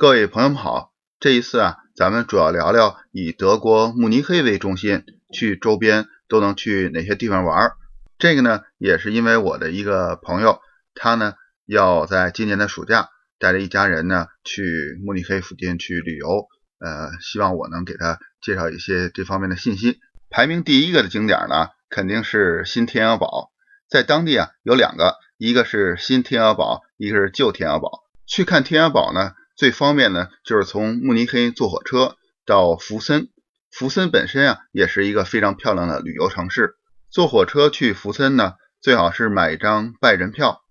[0.00, 7.72] 各位朋友们好，这一次啊，咱们主要聊聊以德国慕尼黑为中心，去周边都能去哪些地方玩。
[8.18, 10.62] 这个呢，也是因为我的一个朋友，
[10.94, 11.34] 他呢
[11.66, 16.46] 要在今年的暑假带着一家人呢去慕尼黑附近去旅游，
[16.78, 19.98] 呃，希望我能给他介绍一些这方面的信息。
[20.30, 23.50] 排名第一个的景点呢，肯定是新天鹅堡，
[23.90, 28.00] 在当地啊有两个，一个是新天鹅堡，一个是旧天鹅堡。
[28.26, 29.34] 去看天鹅堡呢。
[29.60, 32.16] 最方便呢，就是从慕尼黑坐火车
[32.46, 33.28] 到福森。
[33.70, 36.76] 福森本身啊，也是一个非常漂亮的旅游城市。
[37.10, 40.62] 坐火车去福森呢，最好是买一张拜仁票。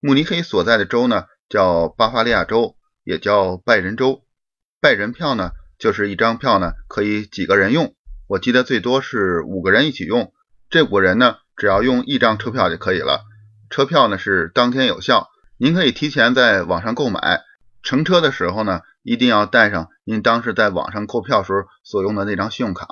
[0.00, 4.22] 慕尼黑所在的州呢，叫巴伐利亚州，也叫拜仁州。
[4.80, 7.94] 拜仁票呢，就是一张票呢，可以几个人用。
[8.26, 10.32] 我记得最多是五个人一起用。
[10.70, 13.20] 这五个人呢，只要用一张车票就可以了。
[13.68, 17.42] 车票呢是当天有效，您可以提前在网上购买。
[17.82, 22.86] 乘车的时候呢，一定要带上您当时在网上购票时候所用的那张信用卡，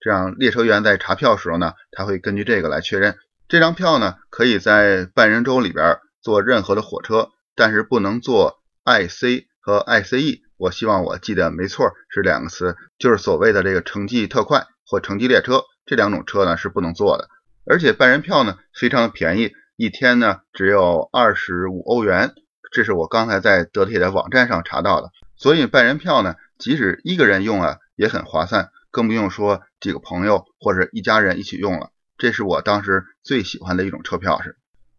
[0.00, 3.16] 这样列车员在查票时候呢，他会根据这个来确认。
[3.48, 10.42] 这张票呢，可以在半人州里边坐任何的火车，但是不能坐 IC 和 ICE。
[10.56, 17.28] 我希望我记得没错，是两个词，就是所谓的这个城际特快或城际列车这两种车呢是不能坐的。
[17.64, 22.34] 而且半人票呢非常的便宜，一天呢只有二十五欧元。
[22.70, 31.90] 这是我刚才在德铁的网站上查到的，所以半人票呢，即使一个人用啊，也很划算，更不用说几个朋友或者一家人一起用了。
[32.18, 34.56] 这是我当时最喜欢的一种车票是。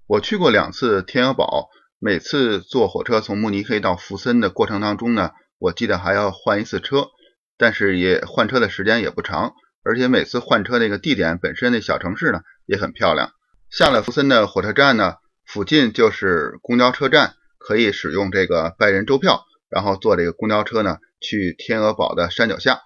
[0.07, 7.07] 我去过两次天鹅堡，每次坐火车从慕尼黑到福森的过程当中呢，我记得还要换一次车，
[7.57, 9.53] 但是也换车的时间也不长，
[9.83, 13.31] 而且每次换车那个地点本身那小城市呢也很漂亮。
[13.69, 17.35] 下了福森的火车站呢，附近就是公交车站。
[17.69, 22.81] 可以使用这个拜仁周票，然后坐这个公交车呢去天鹅堡的山脚下。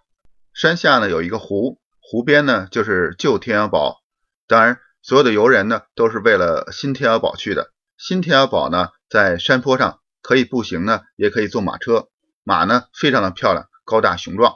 [0.53, 4.01] 山下呢有一个湖，湖边呢就是旧天鹅堡。
[4.45, 7.71] 当然，所有的游人呢都是为了新天鹅堡去的。
[7.97, 12.09] 新天鹅堡呢在山坡上，可以步行呢，也可以坐马车。
[12.43, 14.53] 马呢非常的漂亮，高大雄壮。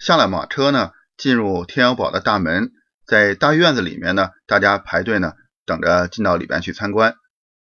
[0.00, 2.72] 下了马车呢，进入天鹅堡的大门，
[3.06, 7.14] 在大院子里面呢，大家排队呢等着进到里边去参观。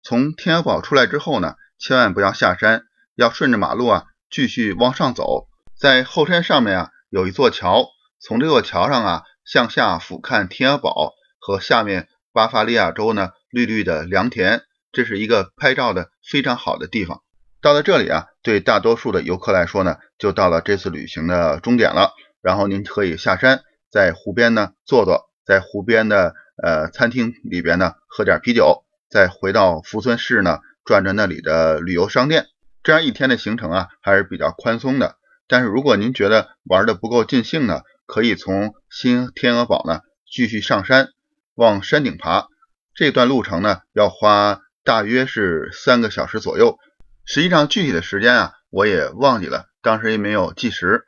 [0.04, 1.56] 从天鹅堡出来之后呢。
[1.78, 2.84] 千万不要下山，
[3.16, 5.48] 要顺着马路啊继续往上走。
[5.78, 7.88] 在后山上面啊有一座桥，
[8.20, 17.22] 从这座桥上啊向下俯瞰天鹅堡和下面巴伐利亚州呢绿绿的良田，这是一个拍照的非常好的地方。
[17.62, 22.14] 到了这里啊，对大多数的游客来说呢，就到了这次旅行的终点了。
[22.42, 30.60] 然后您可以下山，在湖边呢坐坐，在湖边的呃餐厅里边呢喝点啤酒，再回到福村市呢。
[30.86, 32.46] 转转那里的旅游商店，
[32.84, 35.18] 这样一天的行程啊还是比较宽松的。
[35.48, 40.02] 但是如果您觉得玩的不够尽兴呢，可以从新天鹅堡呢
[40.32, 41.10] 继续上山
[41.56, 42.46] 往山顶爬。
[42.94, 46.78] 这段路程呢要花大约是三个小时左右。
[47.26, 51.04] 实际上具体的时间啊我也忘记了，当时也没有计时。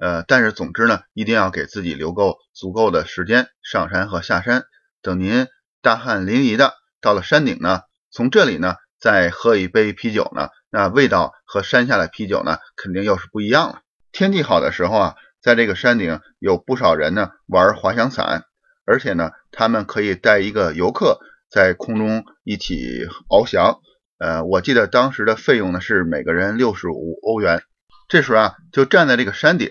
[0.00, 4.64] 呃，但是总之呢，一定要给自己留够足够的时间上山和下山。
[5.02, 5.48] 等您
[5.82, 6.72] 大汗淋漓的
[7.02, 8.76] 到了山顶呢，从这里呢。
[9.00, 13.80] 再喝一杯啤酒呢，那味道和山下的啤酒呢，肯定又是不一样了。
[14.10, 18.44] 天气好的时候啊，在这个山顶有不少人呢玩滑翔伞，
[18.84, 21.20] 而且呢，他们可以带一个游客
[21.50, 23.78] 在空中一起翱翔。
[24.18, 27.62] 呃，我记得当时的费用呢是每个人六十五欧元。
[28.08, 29.68] 这时候啊，就站在这个山顶，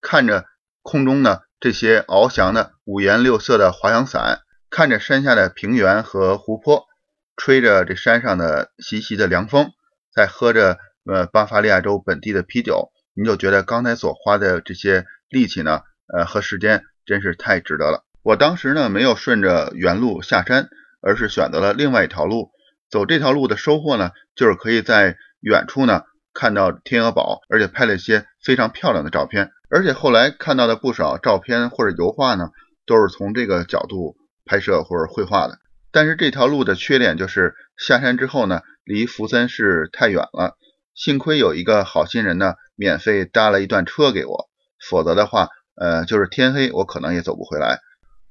[0.00, 0.46] 看着
[0.82, 6.86] 空中呢这些翱翔的五颜六色的滑翔伞，看着山下的平原和湖泊。
[7.36, 9.72] 吹着这山上的习习的凉风，
[10.14, 18.04] 再喝着呃巴伐利亚州本地的啤酒，你就觉得刚才所花的这些力气呢，呃和时间真是太值得了。
[18.22, 20.68] 我当时呢没有顺着原路下山，
[21.00, 22.50] 而是选择了另外一条路。
[22.88, 29.50] 走这条路的收获呢，就是可以在远处呢看到天鹅堡，而且拍了一些非常漂亮的照片。
[29.68, 32.50] 而且后来看到的不少照片或者油画呢，
[32.86, 35.58] 都是从这个角度拍摄或者绘画的。
[35.94, 40.56] 但是这条路的缺点就是下山之后呢，离福森市太远了。
[40.92, 44.50] 幸亏有一个好心人呢，免费搭了一段车给我，
[44.90, 47.78] 否则的话，呃，就是天黑我可能也走不回来。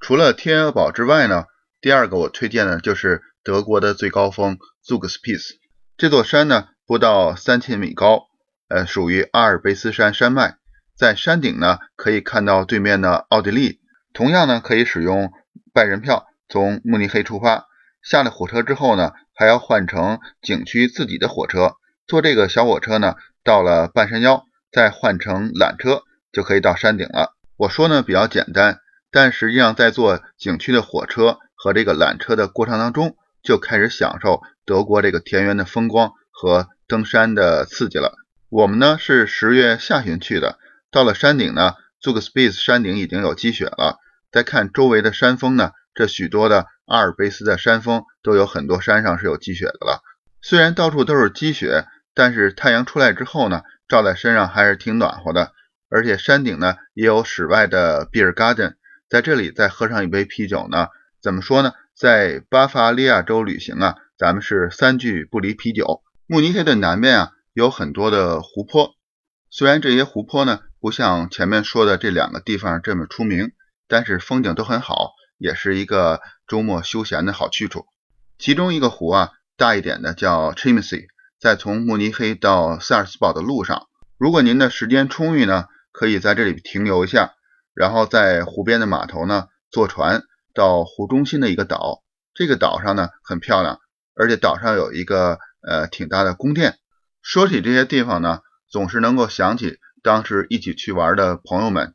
[0.02, 1.46] 除了天鹅堡之外呢，
[1.80, 5.54] 第二个我推荐的就是德国的最高峰 Zugspitze。
[5.96, 8.24] 这座山呢不到三千米高，
[8.68, 10.58] 呃，属于阿尔卑斯山山脉。
[10.98, 13.80] 在山顶呢可以看到对面的奥地利，
[14.14, 15.32] 同样呢可以使用
[15.74, 16.28] 拜仁票。
[16.54, 17.66] 从慕尼黑出发，
[18.04, 21.78] 下了火车之后呢，还要换乘景区自己的火车。
[22.06, 27.36] 坐这个小火车呢，到了半山腰，再换成缆车就可以到山顶了。
[27.58, 28.78] 我说呢比较简单，
[29.10, 38.14] 但实际上在坐景区的火车和这个缆车的过程当中，就开始享受德国这个田园的风光和登山的刺激了。
[38.50, 40.60] 我们呢是十月下旬去的，
[40.92, 43.98] 到了山顶呢，做个 Space 山顶已经有积雪了。
[44.32, 50.02] 再看周围的山峰呢，这许多的阿尔卑斯的山峰都有很多山上是有积雪的了。
[50.42, 55.52] 虽然到处都是积雪，但是太阳出来之后呢，照在身上还是挺暖和的。
[55.90, 58.76] 而且山顶呢也有室外的 Beer Garden，
[59.10, 60.88] 在这里再喝上一杯啤酒呢，
[61.22, 61.74] 怎么说呢？
[61.96, 66.02] 在巴伐利亚州旅行啊，咱们是三句不离啤酒。
[66.28, 67.32] 慕尼黑的南面啊。
[67.56, 68.96] 有很多的湖泊，
[69.52, 73.52] 虽然这些湖泊呢不像前面说的这两个地方这么出名，
[73.88, 75.12] 但是风景都很好，
[75.44, 77.86] 也是一个周末休闲的好去处。
[78.40, 81.08] 其中一个湖啊，大一点的叫 Chiemsee，
[81.38, 87.34] 在从慕尼黑到萨尔斯堡的路上，如果您的时间充裕呢，可以在这里停留一下，
[87.74, 90.24] 然后在湖边的码头呢坐船
[90.54, 92.02] 到湖中心的一个岛。
[92.34, 93.80] 这个岛上呢很漂亮，
[94.16, 96.78] 而且岛上有一个呃挺大的宫殿。
[97.22, 101.94] 说起这些地方呢，总是能够想起当时一起去玩的朋友们。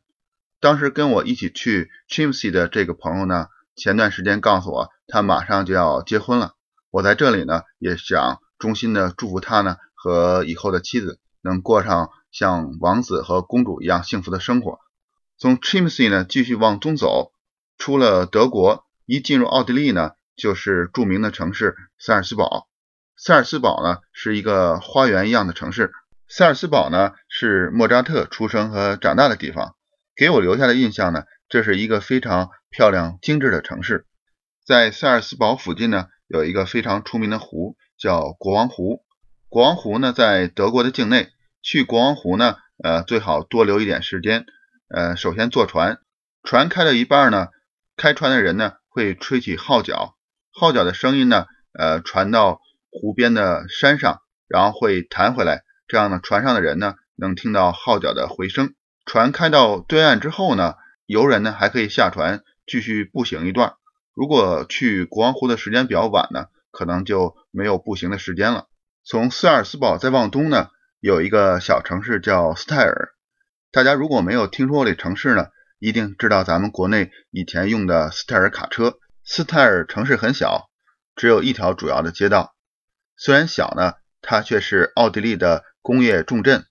[0.59, 6.53] 当时跟我一起去 Chiemsee 的这个朋友呢，前段时间告诉我，他马上就要结婚了。
[6.91, 14.79] 我在这里呢，也想衷心的祝福他呢和以后的妻子能过上像王子和公主一样幸福的生活。
[15.37, 17.31] 从 Chiemsee 呢继续往东走，
[17.77, 22.67] 出了德国，一进入奥地利呢，就是著名的城市萨尔斯堡。
[23.15, 25.93] 萨尔斯堡呢是一个花园一样的城市。
[26.27, 29.75] 萨尔斯堡呢是莫扎特出生和长大的地方，
[30.19, 34.05] 给我留下的印象呢，这是一个非常漂亮精致的城市。
[34.65, 39.05] 在萨尔斯堡附近呢，有一个非常出名的湖，叫国王湖。
[39.47, 41.29] 国王湖呢在德国的境内，
[41.61, 44.45] 去国王湖呢，呃，最好多留一点时间。
[44.93, 45.99] 呃，首先坐船，
[46.43, 47.47] 船开到一半呢，
[47.95, 50.17] 开船的人呢会吹起号角，
[50.51, 52.59] 号角的声音呢，呃，传到。
[52.91, 58.73] 湖边的山上，然后会弹回来，这样呢，船上的人呢能听到号角的回声。
[59.05, 60.75] 船开到对岸之后呢，
[61.05, 63.73] 游人呢还可以下船继续步行一段。
[64.13, 68.67] 如果去国王湖的时间比较晚呢，可能就没有步行的时间了。
[69.03, 70.69] 从斯尔斯堡再往东呢，
[70.99, 73.09] 有一个小城市叫斯泰尔。
[73.71, 75.47] 大家如果没有听说过这城市呢，
[75.79, 78.99] 一定知道咱们国内以前用的斯泰尔卡车。
[79.23, 80.69] 斯泰尔城市很小，
[81.15, 82.55] 只有一条主要的街道。
[83.15, 86.65] 虽然小呢，它却是奥地利的工业重镇。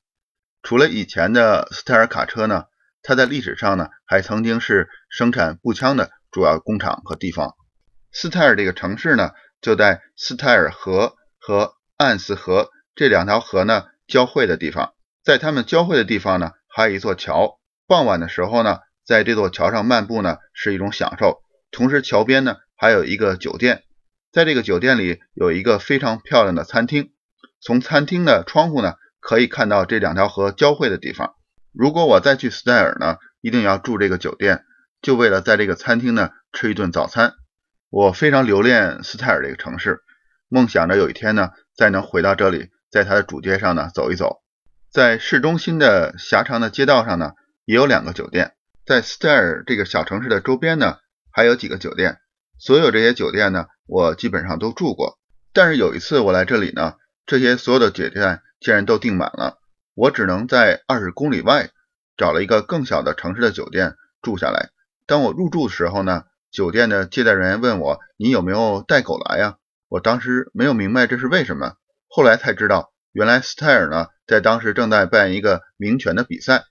[0.62, 2.64] 除了以前的斯泰尔卡车呢，
[3.02, 7.54] 它在历史上呢还曾经是生产步枪的主要工厂和地方。
[8.12, 14.94] 斯泰尔这个城市呢，就在斯泰尔河和暗斯河这两条河呢交汇的地方。
[15.22, 17.58] 在它们交汇的地方呢，还有一座桥。
[17.86, 21.42] 傍晚的时候呢，在这座桥上漫步呢是一种享受。
[21.70, 23.84] 同时，桥边呢还有一个酒店。
[24.32, 27.12] 在这个酒店里有一个非常漂亮的餐厅，
[27.60, 31.34] 从餐厅的窗户呢可以看到这两条河交汇的地方。
[31.72, 34.64] 如果我再去斯泰尔呢，一定要住这个酒店，
[35.02, 37.34] 就为了在这个餐厅呢吃一顿早餐。
[37.90, 40.00] 我非常留恋斯泰尔这个城市，
[40.48, 44.42] 梦想着有一天呢再能回到这里，在它的主街上呢走一走。
[44.90, 47.32] 在市中心的狭长的街道上呢，
[47.64, 48.54] 也有两个酒店。
[48.86, 50.96] 在斯泰尔这个小城市的周边呢，
[51.30, 52.18] 还有几个酒店。
[52.58, 55.18] 所有这些酒店呢，我基本上都住过。
[55.52, 56.94] 但是有一次我来这里呢，
[57.26, 59.58] 这些所有的酒店竟然都订满了，
[59.94, 61.70] 我只能在二十公里外
[62.16, 64.70] 找了一个更小的城市的酒店住下来。
[65.06, 69.56] 当我入住的时候呢，酒店的接待人员问我：“你有没有带狗来呀？”
[69.88, 71.76] 我当时没有明白这是为什么，
[72.08, 76.64] 后来才知道，原来斯泰尔呢在当时正在办一个名犬的比赛。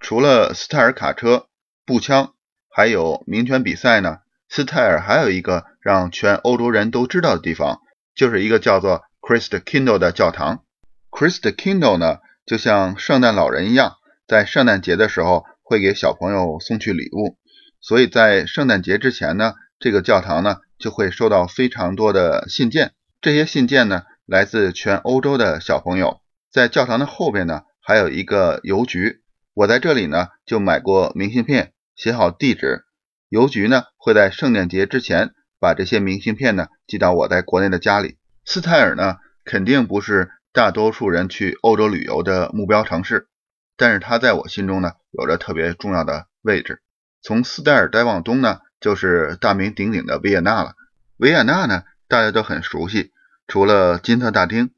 [0.00, 1.46] 除了斯泰尔卡车、
[1.86, 2.34] 步枪，
[2.68, 4.18] 还有名犬比赛呢。
[4.48, 7.80] 斯泰尔还有一个让全欧洲人都知道的地方，
[8.14, 10.64] 就是一个叫做 Christ Kindle 的教堂。
[11.10, 13.94] Christ Kindle 呢，就像圣诞老人一样，
[14.26, 17.36] 在圣诞节的时候会给小朋友送去礼物。
[17.80, 22.92] 所以在圣诞节之前呢，这个教堂呢就会收到非常多的信件。
[23.20, 26.20] 这些信件呢，来自全欧洲的小朋友。
[26.52, 29.22] 在教堂的后边呢，还有一个邮局。
[29.54, 32.84] 我在这里呢就买过明信片，写好地址。
[33.28, 38.18] 邮局呢会在圣诞节之前把这些明信片呢寄到我在国内的家里。
[38.44, 43.28] 斯泰尔呢肯定不是大多数人去欧洲旅游的目标城市，
[43.76, 46.82] 但是它在我心中呢有着特别重要的位置。
[47.22, 50.74] 从斯泰尔再往东呢就是大名鼎鼎的维也纳了。
[51.18, 53.12] 维也纳呢大家都很熟悉，
[53.46, 54.72] 除了金色大厅，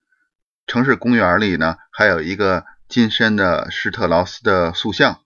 [0.66, 5.20] 城市公园里呢还有一个金身的施特劳斯的塑像。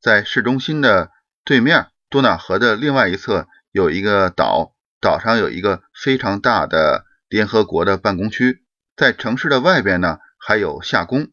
[0.00, 1.10] 在市中心的
[1.44, 8.64] 对面，多瑙河的另外一侧有一个岛，岛上有一个非常大的联合国的办公区。
[9.00, 11.28] 在城市的外边呢，还有夏宫，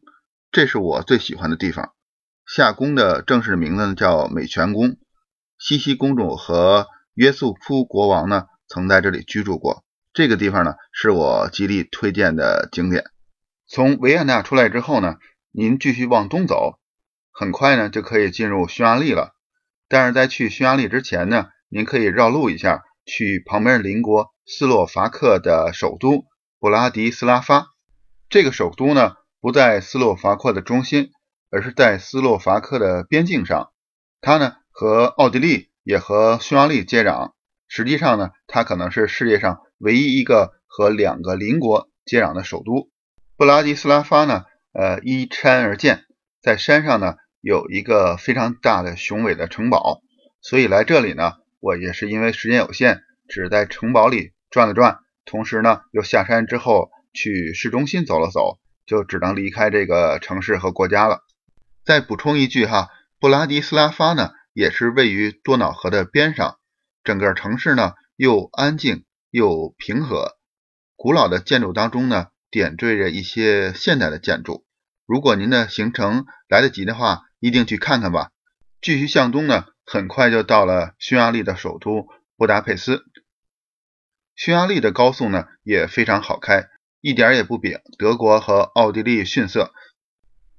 [0.50, 1.92] 这是我最喜欢的地方。
[2.46, 4.96] 夏宫的正式名字呢叫美泉宫，
[5.58, 9.84] 西西公主和约瑟夫国王呢曾在这里居住过。
[10.14, 13.04] 这个地方呢是我极力推荐的景点。
[13.66, 15.16] 从维也纳出来之后呢，
[15.52, 16.78] 您继续往东走。
[17.30, 19.34] 很快呢，就可以进入匈牙利了。
[19.90, 26.24] 但是在去匈牙利之前呢，您可以绕路一下，去旁边邻国斯洛伐克的首都
[26.60, 27.68] 布拉迪斯拉发。
[28.28, 31.10] 这个首都呢，不在斯洛伐克的中心，
[31.50, 33.70] 而是在斯洛伐克的边境上。
[34.20, 37.32] 它呢，和奥地利也和匈牙利接壤。
[37.68, 42.90] 实际上呢，它可能是世界上唯一一个和两个邻国接壤的首都。
[43.36, 46.04] 布拉迪斯拉发呢，呃，依山而建，
[46.42, 47.16] 在山上呢。
[47.40, 50.02] 有一个非常大的雄伟的城堡，
[50.40, 54.98] 所以来这里呢，我也是因为时间有限，只在城堡里转了转，
[55.28, 61.20] 同时呢又下山之后去市中心走了走，就只能离开这个城市和国家了。
[61.84, 62.88] 再补充一句哈，
[63.20, 66.58] 布拉迪斯拉发呢也是位于多瑙河的边上，
[67.04, 70.38] 整个城市呢又安静又平和，
[70.96, 74.64] 古老的建筑当中呢点缀着一些现代的建筑。
[75.06, 78.30] 如果您的行程来得及的话，一定去看看吧。
[78.80, 82.06] 继续向东呢，很快就到了匈牙利的首都
[82.36, 83.04] 布达佩斯。
[84.38, 86.68] 匈牙利的高速呢也非常好开，
[87.00, 89.72] 一点也不比德国和奥地利逊色。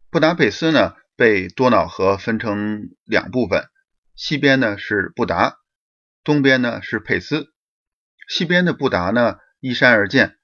[0.09, 3.69] 布达佩斯呢被多瑙河分成两部分，
[4.15, 5.59] 西边呢是布达，
[6.25, 7.53] 东边呢是佩斯。
[8.27, 10.35] 西边的布达呢依山而建，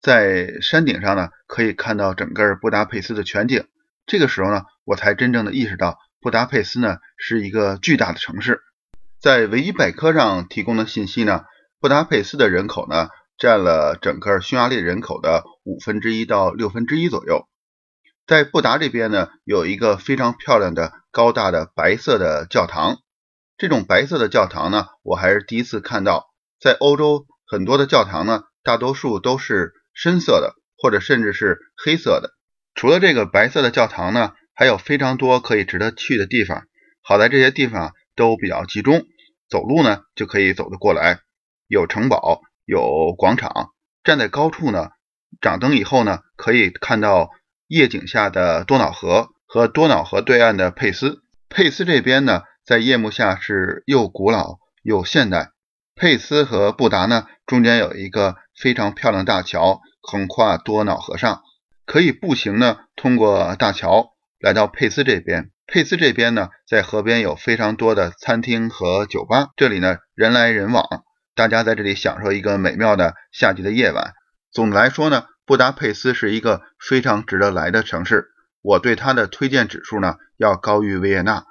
[0.00, 3.66] 在山顶上呢可以看到整个布达佩斯的全景。
[4.06, 4.62] 这个时候呢。
[4.86, 8.60] 我才真正的意识到，布达佩斯呢是一个巨大的城市。
[9.18, 11.46] 在维基百科上提供的信息呢，
[11.84, 17.46] 布达佩斯的人口呢占了整个匈牙利人口的五分之一到六分之一左右。
[18.26, 22.96] 在布达这边呢，有一个非常漂亮的高大的白色的教堂。
[23.58, 26.24] 这种白色的教堂呢，我还是第一次看到。
[26.58, 32.30] 在欧洲很多的教堂呢，大多数都是深色的，或者甚至是黑色的。
[32.74, 34.32] 除了这个白色的教堂呢。
[34.54, 36.62] 还有非常多可以值得去的地方，
[37.02, 39.04] 好在这些地方都比较集中，
[39.50, 41.18] 走路呢就可以走得过来。
[41.74, 43.70] 有城堡，有广场，
[44.04, 44.90] 站在高处呢，
[45.40, 47.30] 掌灯以后呢，可以看到
[47.66, 51.22] 夜景下的多瑙河和多瑙河对岸的佩斯。
[51.48, 55.50] 佩斯这边呢，在夜幕下是又古老又现代。
[55.96, 61.42] 佩斯和布达呢，中间有一个非常漂亮大桥，横跨多瑙河上，
[61.86, 64.12] 可以步行呢通过大桥。
[64.38, 70.84] 来到佩斯这边，佩斯这边呢，在河边有非常多的餐厅和酒吧，这里呢人来人往，
[71.34, 74.14] 大家在这里享受一个美妙的夏季的夜晚。
[74.52, 78.28] 总的来说呢，布达佩斯是一个非常值得来的城市，
[78.62, 81.44] 我对它的推荐指数呢要高于维也纳。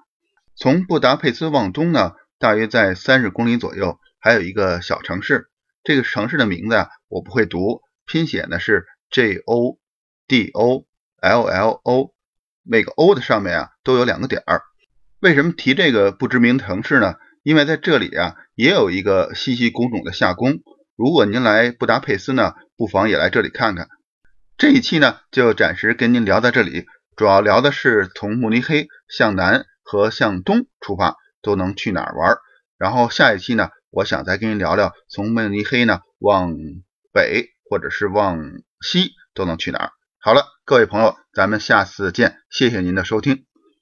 [0.56, 5.50] 从布达佩斯往东呢，大约在三十公里左右，还有一个小城市，
[5.84, 9.80] 这个城市的名字啊我不会读，拼写呢是 J O
[10.28, 10.86] D O
[11.20, 12.14] L L O。
[12.66, 14.62] 每个 O 的上面啊都有两个点儿。
[15.20, 17.16] 为什么提这个不知名城市呢？
[17.44, 20.60] 因为在这里啊也有一个西西公主的夏宫。
[20.96, 23.88] 如果您来布达佩斯呢，不妨也来这里看看。
[24.58, 26.86] 这一期呢就暂时跟您聊到这里，
[27.16, 32.38] 主要聊的是从慕尼黑向南和向东出发都能去哪儿玩。
[32.78, 36.56] 然后下一期呢，我想再跟您聊聊从慕尼黑呢往
[37.12, 38.40] 北或者是往
[38.82, 39.92] 西都能去哪儿。
[40.20, 43.53] 好了，各位朋友，咱们下次见，谢谢您的收听。